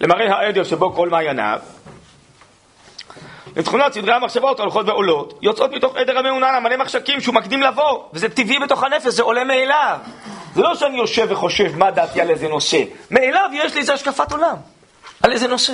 [0.00, 1.58] למראה העדר שבו כל מעייניו,
[3.56, 8.28] לתכונת סדרי המחשבות הולכות ועולות, יוצאות מתוך עדר המעונן המלא מחשקים שהוא מקדים לבוא, וזה
[8.28, 9.98] טבעי בתוך הנפש, זה עולה מאליו.
[10.56, 14.32] זה לא שאני יושב וחושב מה דעתי על איזה נושא, מאליו יש לי איזה השקפת
[14.32, 14.56] עולם,
[15.22, 15.72] על איזה נושא.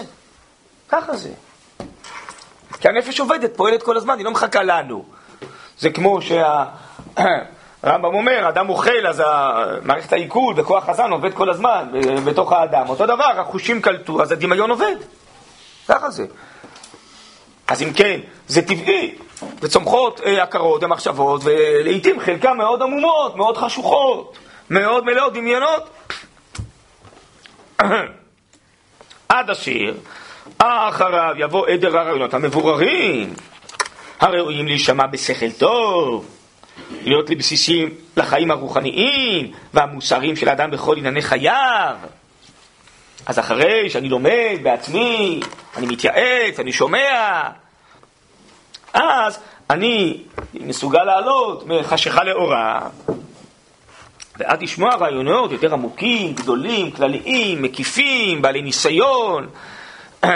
[0.88, 1.28] ככה זה.
[2.80, 5.04] כי הנפש עובדת, פועלת כל הזמן, היא לא מחכה לנו.
[5.78, 6.64] זה כמו שה...
[7.84, 9.22] רמב"ם אומר, אדם אוכל, אז
[9.82, 11.88] מערכת העיכול וכוח חזן עובד כל הזמן
[12.24, 12.88] בתוך האדם.
[12.88, 14.96] אותו דבר, החושים קלטו, אז הדמיון עובד.
[15.88, 16.26] ככה זה.
[17.68, 19.14] אז אם כן, זה טבעי,
[19.60, 24.38] וצומחות אה, הכרות ומחשבות, ולעיתים חלקן מאוד עמומות, מאוד חשוכות,
[24.72, 25.90] מאוד מלאות דמיונות.
[29.28, 29.92] עד אשר
[30.58, 33.34] אחריו יבוא עדר הרעיונות המבוררים,
[34.20, 36.26] הראויים להישמע בשכל טוב,
[37.02, 41.96] להיות לבסיסים לחיים הרוחניים והמוסריים של האדם בכל ענייני חייו.
[43.26, 45.40] אז אחרי שאני לומד בעצמי,
[45.76, 47.42] אני מתייעץ, אני שומע,
[48.94, 49.38] אז
[49.70, 50.22] אני
[50.54, 52.88] מסוגל לעלות מחשיכה לאורה,
[54.36, 59.48] ואז לשמוע רעיונות יותר עמוקים, גדולים, כלליים, מקיפים, בעלי ניסיון,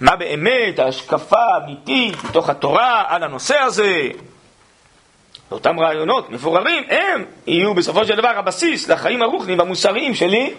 [0.00, 4.08] מה באמת ההשקפה האמיתית מתוך התורה על הנושא הזה.
[5.50, 10.54] ואותם רעיונות מפוררים, הם יהיו בסופו של דבר הבסיס לחיים הרוחניים והמוסריים שלי.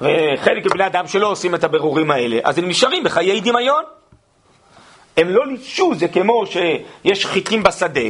[0.00, 3.84] וחלק מבני אדם שלא עושים את הבירורים האלה, אז הם נשארים בחיי דמיון.
[5.16, 8.00] הם לא ליטשו, זה כמו שיש חיטים בשדה,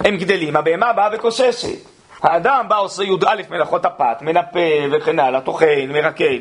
[0.00, 1.78] הם גדלים, הבהמה באה וכוססת.
[2.22, 4.58] האדם בא עושה י"א מלאכות הפת, מנפה
[4.92, 6.38] וכן הלאה, טוחן, מרקד,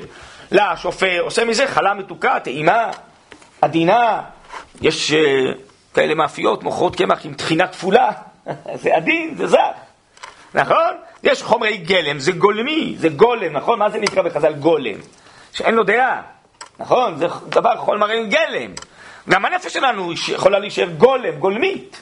[0.52, 2.92] לה, שופר, עושה מזה חלה מתוקה, טעימה,
[3.62, 4.22] עדינה.
[4.82, 5.16] יש uh,
[5.94, 8.10] כאלה מאפיות, מוכרות קמח עם טחינה כפולה,
[8.82, 9.58] זה עדין, זה זך,
[10.54, 10.96] נכון?
[11.24, 13.80] יש חומרי גלם, זה גולמי, זה גולם, נכון?
[13.80, 14.96] מה זה נקרא בחז"ל גולם?
[15.52, 16.22] שאין לו דעה,
[16.80, 17.18] נכון?
[17.18, 18.72] זה דבר חומרי גלם.
[19.30, 22.02] גם הנפש שלנו יכולה להישאר גולם, גולמית.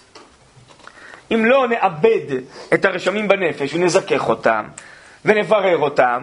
[1.31, 2.37] אם לא נאבד
[2.73, 4.65] את הרשמים בנפש ונזכך אותם
[5.25, 6.21] ונברר אותם,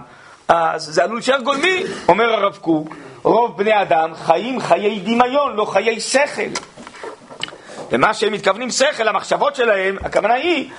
[0.49, 5.65] אז זה עלול להישאר גולמי, אומר הרב קוק, רוב בני אדם חיים חיי דמיון, לא
[5.65, 6.43] חיי שכל.
[7.93, 10.71] ומה שהם מתכוונים שכל, המחשבות שלהם, הכוונה היא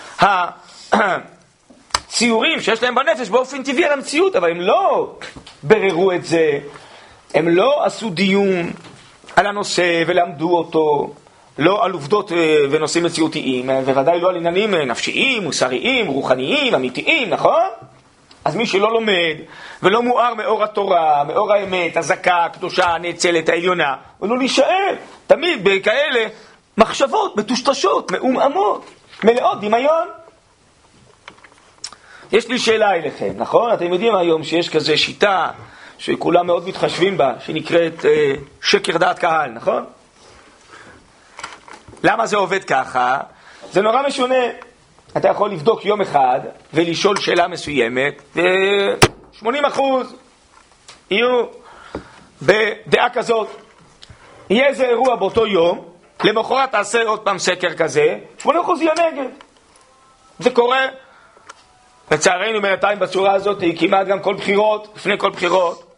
[0.91, 5.15] הציורים שיש להם בנפש באופן טבעי על המציאות, אבל הם לא
[5.63, 6.59] בררו את זה,
[7.33, 8.71] הם לא עשו דיון
[9.35, 11.13] על הנושא ולמדו אותו,
[11.57, 16.75] לא על עובדות אה, ונושאים מציאותיים, אה, וודאי לא על עניינים אה, נפשיים, מוסריים, רוחניים,
[16.75, 17.63] אמיתיים, נכון?
[18.45, 19.35] אז מי שלא לומד
[19.83, 24.95] ולא מואר מאור התורה, מאור האמת, הזכה, הקדושה, הנאצלת, העליונה, הוא לא להישאר
[25.27, 26.27] תמיד בכאלה
[26.77, 28.85] מחשבות מטושטשות, מעומעמות,
[29.23, 30.07] מלאות דמיון.
[32.31, 33.73] יש לי שאלה אליכם, נכון?
[33.73, 35.49] אתם יודעים היום שיש כזה שיטה
[35.97, 39.85] שכולם מאוד מתחשבים בה, שנקראת אה, שקר דעת קהל, נכון?
[42.03, 43.19] למה זה עובד ככה?
[43.71, 44.43] זה נורא משונה.
[45.17, 46.39] אתה יכול לבדוק יום אחד
[46.73, 49.81] ולשאול שאלה מסוימת, ו-80%
[51.09, 51.45] יהיו
[52.41, 53.47] בדעה כזאת.
[54.49, 55.85] יהיה איזה אירוע באותו יום,
[56.23, 58.47] למחרת תעשה עוד פעם סקר כזה, 80%
[58.81, 59.29] יהיה נגד.
[60.39, 60.85] זה קורה,
[62.11, 65.93] לצערנו בינתיים בצורה הזאת, כמעט גם כל בחירות, לפני כל בחירות,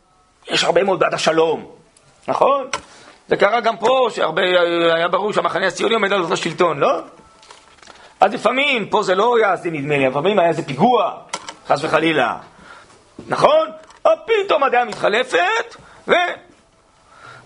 [0.47, 1.71] יש הרבה מאוד בעד השלום,
[2.27, 2.67] נכון?
[3.27, 4.41] זה קרה גם פה, שהרבה,
[4.95, 6.99] היה ברור שהמחנה הציוני עומד על אותו שלטון, לא?
[8.19, 11.11] אז לפעמים, פה זה לא היה, זה נדמה לי, לפעמים היה איזה פיגוע,
[11.67, 12.37] חס וחלילה,
[13.27, 13.69] נכון?
[14.05, 15.75] או פתאום הדעה מתחלפת,
[16.07, 16.13] ו...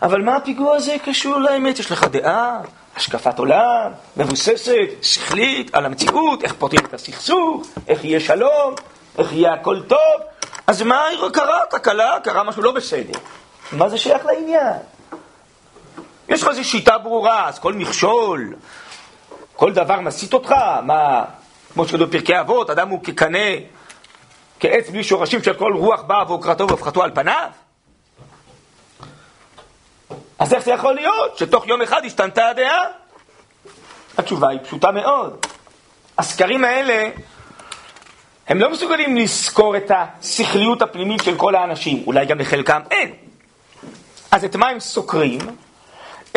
[0.02, 1.80] אבל מה הפיגוע הזה קשור לאמת?
[1.80, 2.60] יש לך דעה,
[2.96, 8.74] השקפת עולם, מבוססת, שכלית, על המציאות, איך פותרים את הסכסוך, איך יהיה שלום,
[9.18, 10.22] איך יהיה הכל טוב.
[10.68, 11.60] אז מה קרה?
[11.70, 13.20] תקלה, קרה משהו לא בסדר.
[13.72, 14.74] מה זה שייך לעניין?
[16.30, 18.56] יש לך איזו שיטה ברורה, אז כל מכשול,
[19.56, 20.56] כל דבר מסית אותך?
[20.84, 21.26] מה,
[21.74, 23.50] כמו שכתוב בפרקי אבות, אדם הוא כקנה,
[24.60, 27.50] כעץ בלי שורשים של כל רוח באה ועוקרתו והפחתו על פניו?
[30.40, 32.84] אז איך זה יכול להיות שתוך יום אחד השתנתה הדעה?
[34.18, 35.46] התשובה היא פשוטה מאוד.
[36.18, 37.10] הסקרים האלה,
[38.48, 43.14] הם לא מסוגלים לזכור את השכליות הפנימית של כל האנשים, אולי גם לחלקם אין.
[44.32, 45.40] אז את מה הם סוקרים?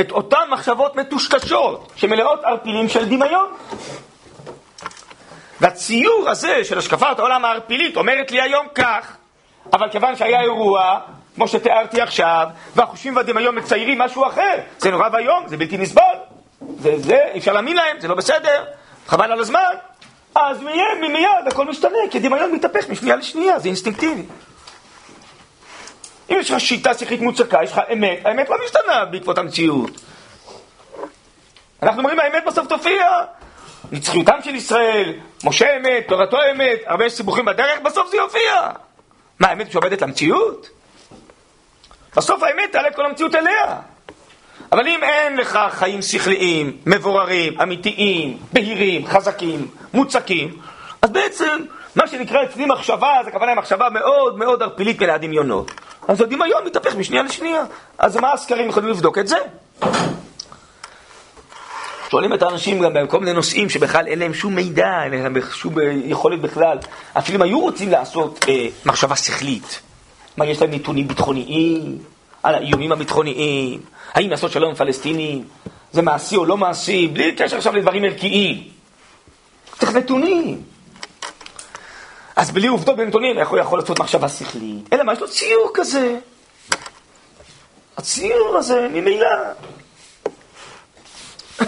[0.01, 3.47] את אותן מחשבות מטושטשות שמלאות ערפילים של דמיון.
[5.61, 9.17] והציור הזה של השקפת העולם הערפילית אומרת לי היום כך,
[9.73, 10.99] אבל כיוון שהיה אירוע,
[11.35, 16.03] כמו שתיארתי עכשיו, והחושים והדמיון מציירים משהו אחר, זה נורא ואיום, זה בלתי נסבל,
[16.79, 18.65] זה, זה, אי אפשר להאמין להם, זה לא בסדר,
[19.07, 19.73] חבל על הזמן,
[20.35, 24.23] אז מיד, מיד הכל משתנה, כי דמיון מתהפך משנייה לשנייה, זה אינסטינקטיבי.
[26.33, 29.91] אם יש לך שיטה שכלית מוצקה, יש לך אמת, האמת לא משתנה בעקבות המציאות.
[31.83, 33.05] אנחנו אומרים, האמת בסוף תופיע.
[33.93, 35.13] נצחיותם של ישראל,
[35.45, 38.71] משה אמת, תורתו אמת, הרבה סיבוכים בדרך, בסוף זה יופיע.
[39.41, 40.69] מה, האמת שעובדת למציאות?
[42.17, 43.77] בסוף האמת תעלה את כל המציאות אליה.
[44.73, 50.59] אבל אם אין לך חיים שכליים, מבוררים, אמיתיים, בהירים, חזקים, מוצקים,
[51.03, 51.59] אז בעצם
[51.97, 55.71] מה שנקרא אצלי מחשבה, זה כוונה מחשבה מאוד מאוד ערפילית מלאה דמיונות.
[56.09, 57.65] אז הדמיון מתהפך משנייה לשנייה.
[57.99, 59.37] אז מה הסקרים יכולים לבדוק את זה?
[62.11, 65.75] שואלים את האנשים גם בכל מיני נושאים שבכלל אין להם שום מידע, אין להם שום
[66.05, 66.79] יכולת בכלל.
[67.19, 69.81] אפילו אם היו רוצים לעשות אה, מחשבה שכלית,
[70.37, 71.99] מה, יש להם נתונים ביטחוניים
[72.43, 73.81] על האיומים הביטחוניים,
[74.13, 75.45] האם לעשות שלום עם פלסטינים,
[75.93, 78.63] זה מעשי או לא מעשי, בלי קשר עכשיו לדברים ערכיים.
[79.79, 80.63] צריך נתונים.
[82.43, 84.93] אז בלי עובדות בנתונים, איך הוא יכול לעשות מחשבה שכלית?
[84.93, 86.17] אלא מה, יש לו ציור כזה.
[87.97, 89.27] הציור הזה, ממילא.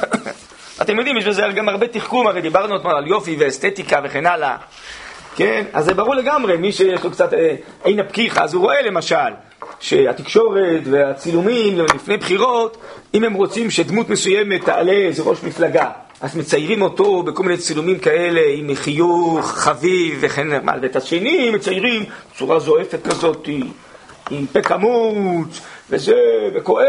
[0.83, 4.57] אתם יודעים, יש בזה גם הרבה תחכום, הרי דיברנו אתמול על יופי ואסתטיקה וכן הלאה.
[5.37, 5.65] כן?
[5.73, 9.17] אז זה ברור לגמרי, מי שיש לו קצת אה, עין הפקיחה, אז הוא רואה למשל
[9.81, 12.77] שהתקשורת והצילומים לפני בחירות,
[13.15, 15.91] אם הם רוצים שדמות מסוימת תעלה איזה ראש מפלגה,
[16.25, 22.05] אז מציירים אותו בכל מיני צילומים כאלה, עם חיוך חביב וכן הלאה, ואת השני מציירים
[22.35, 23.49] בצורה זועפת כזאת,
[24.31, 25.61] עם פה קמוץ,
[25.91, 26.15] וזה,
[26.55, 26.87] וכואב,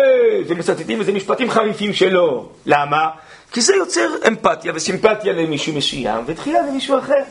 [0.48, 2.50] ומצטטים איזה משפטים חריפים שלו.
[2.66, 3.08] למה?
[3.52, 7.24] כי זה יוצר אמפתיה וסימפתיה למישהו מסוים, ותחילה למישהו אחר,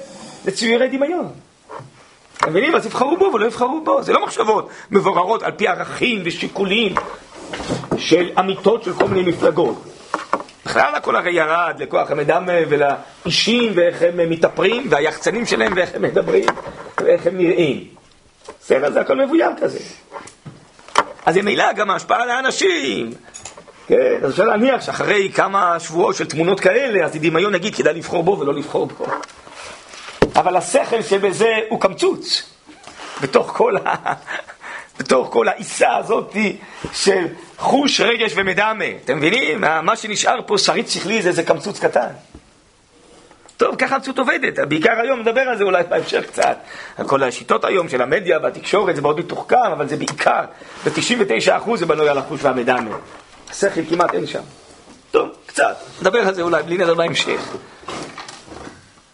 [0.46, 1.28] לציורי דמיון.
[2.36, 2.74] אתם מבינים?
[2.74, 4.02] אז יבחרו בו ולא יבחרו בו.
[4.02, 6.94] זה לא מחשבות מבוררות על פי ערכים ושיקולים
[7.96, 9.93] של אמיתות של כל מיני מפלגות.
[10.64, 16.44] בכלל הכל הרי ירד לכוח המדם ולאישים ואיך הם מתאפרים והיחצנים שלהם ואיך הם מדברים
[17.00, 17.84] ואיך הם נראים.
[18.60, 19.78] בסדר, זה הכל מבוים כזה.
[21.26, 23.10] אז ממילא גם ההשפעה על האנשים.
[23.86, 28.22] כן, אז אפשר להניח שאחרי כמה שבועות של תמונות כאלה, אז דמיון נגיד כדאי לבחור
[28.22, 29.06] בו ולא לבחור בו.
[30.36, 32.50] אבל השכל שבזה הוא קמצוץ.
[33.22, 33.52] בתוך
[35.30, 36.36] כל העיסה הזאת
[36.92, 37.26] של
[37.58, 38.84] חוש, רגש ומדמה.
[39.04, 39.60] אתם מבינים?
[39.60, 42.08] מה שנשאר פה שריד שכלי זה איזה קמצוץ קטן.
[43.56, 44.58] טוב, ככה המציאות עובדת.
[44.58, 46.58] בעיקר היום נדבר על זה אולי בהמשך קצת.
[46.96, 50.44] על כל השיטות היום של המדיה והתקשורת זה מאוד מתוחכם, אבל זה בעיקר,
[50.84, 52.96] ב-99% זה בנוי על החוש והמדמה.
[53.50, 54.42] השכל כמעט אין שם.
[55.10, 55.76] טוב, קצת.
[56.00, 57.56] נדבר על זה אולי, בלי נדבר בהמשך.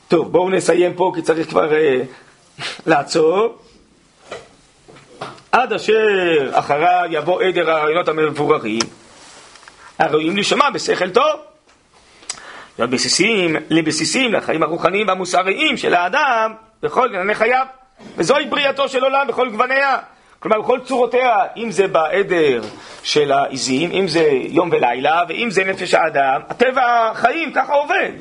[0.08, 1.74] טוב, בואו נסיים פה, כי צריך כבר...
[1.74, 2.00] אה,
[2.86, 3.58] לעצור
[5.52, 5.94] עד אשר
[6.52, 8.80] אחריו יבוא עדר הרעיונות המבוררים
[9.98, 11.40] הראויים להישמע בשכל טוב.
[12.78, 17.66] להיות בסיסים, לבסיסים לחיים הרוחניים והמוסריים של האדם בכל ענייני חייו.
[18.16, 19.98] וזוהי בריאתו של עולם בכל גווניה.
[20.38, 22.60] כלומר, בכל צורותיה, אם זה בעדר
[23.02, 28.12] של העיזים, אם זה יום ולילה, ואם זה נפש האדם, הטבע החיים ככה עובד.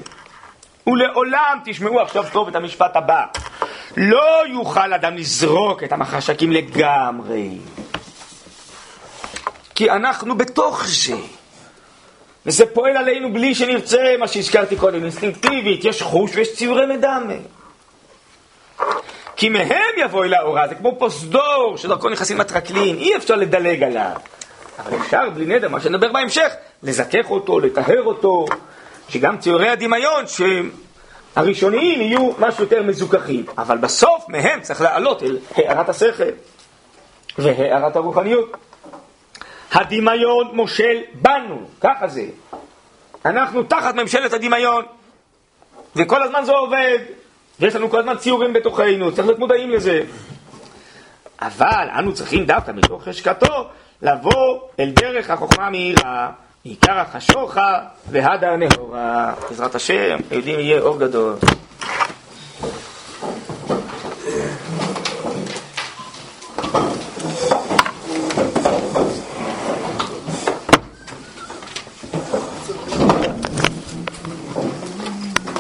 [0.88, 3.26] ולעולם, תשמעו עכשיו טוב את המשפט הבא,
[3.98, 7.58] לא יוכל אדם לזרוק את המחשקים לגמרי.
[9.76, 11.16] כי אנחנו בתוך זה.
[12.46, 17.34] וזה פועל עלינו בלי שנרצה, מה שהזכרתי קודם, אינסטינקטיבית, יש חוש ויש ציורי מדמה.
[19.36, 24.16] כי מהם יבוא אל האורה, זה כמו פוסדור שדרכו נכנסים הטרקלין, אי אפשר לדלג עליו.
[24.80, 28.46] אבל אפשר בלי נדר, מה שנדבר בהמשך, לזכך אותו, לטהר אותו,
[29.10, 30.26] שגם ציורי הדמיון,
[31.36, 33.46] שהראשוניים יהיו משהו יותר מזוכחים.
[33.58, 36.30] אבל בסוף מהם צריך לעלות אל הארת השכל
[37.38, 38.58] והארת הרוחניות.
[39.72, 42.26] הדמיון מושל בנו, ככה זה.
[43.26, 44.86] אנחנו תחת ממשלת הדמיון,
[45.96, 47.00] וכל הזמן זה עובד.
[47.60, 50.04] ויש לנו כל הזמן ציורים בתוכנו, צריך להיות מודעים לזה.
[51.42, 53.68] אבל אנו צריכים דווקא מתוך חשקתו
[54.02, 56.32] לבוא אל דרך החוכמה המהירה,
[56.64, 57.80] עיקר החשוכה
[58.12, 59.34] והדר נהורה.
[59.50, 61.36] בעזרת השם, היהודים יהיה אור גדול.